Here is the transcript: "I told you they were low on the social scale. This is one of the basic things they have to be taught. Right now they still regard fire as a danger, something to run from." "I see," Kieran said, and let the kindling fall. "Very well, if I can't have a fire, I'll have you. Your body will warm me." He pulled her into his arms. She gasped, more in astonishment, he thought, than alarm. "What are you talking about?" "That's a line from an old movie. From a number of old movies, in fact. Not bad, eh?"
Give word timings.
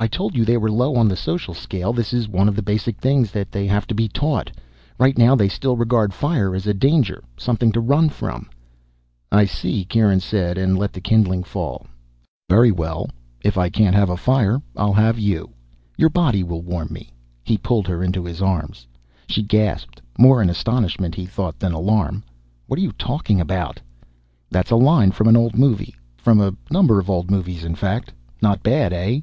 "I 0.00 0.08
told 0.08 0.34
you 0.34 0.44
they 0.44 0.56
were 0.56 0.70
low 0.70 0.96
on 0.96 1.06
the 1.06 1.14
social 1.14 1.54
scale. 1.54 1.92
This 1.92 2.12
is 2.12 2.26
one 2.26 2.48
of 2.48 2.56
the 2.56 2.62
basic 2.62 2.98
things 2.98 3.30
they 3.30 3.66
have 3.68 3.86
to 3.86 3.94
be 3.94 4.08
taught. 4.08 4.50
Right 4.98 5.16
now 5.16 5.36
they 5.36 5.48
still 5.48 5.76
regard 5.76 6.12
fire 6.12 6.56
as 6.56 6.66
a 6.66 6.74
danger, 6.74 7.22
something 7.36 7.70
to 7.70 7.78
run 7.78 8.08
from." 8.08 8.50
"I 9.30 9.44
see," 9.44 9.84
Kieran 9.84 10.18
said, 10.18 10.58
and 10.58 10.76
let 10.76 10.92
the 10.92 11.00
kindling 11.00 11.44
fall. 11.44 11.86
"Very 12.50 12.72
well, 12.72 13.10
if 13.44 13.56
I 13.56 13.68
can't 13.70 13.94
have 13.94 14.10
a 14.10 14.16
fire, 14.16 14.60
I'll 14.76 14.92
have 14.92 15.20
you. 15.20 15.50
Your 15.96 16.10
body 16.10 16.42
will 16.42 16.62
warm 16.62 16.88
me." 16.92 17.12
He 17.44 17.56
pulled 17.56 17.86
her 17.86 18.02
into 18.02 18.24
his 18.24 18.42
arms. 18.42 18.88
She 19.28 19.40
gasped, 19.44 20.02
more 20.18 20.42
in 20.42 20.50
astonishment, 20.50 21.14
he 21.14 21.26
thought, 21.26 21.60
than 21.60 21.70
alarm. 21.70 22.24
"What 22.66 22.76
are 22.80 22.82
you 22.82 22.90
talking 22.90 23.40
about?" 23.40 23.78
"That's 24.50 24.72
a 24.72 24.74
line 24.76 25.12
from 25.12 25.28
an 25.28 25.36
old 25.36 25.56
movie. 25.56 25.94
From 26.16 26.40
a 26.40 26.56
number 26.72 26.98
of 26.98 27.08
old 27.08 27.30
movies, 27.30 27.62
in 27.64 27.76
fact. 27.76 28.12
Not 28.42 28.64
bad, 28.64 28.92
eh?" 28.92 29.20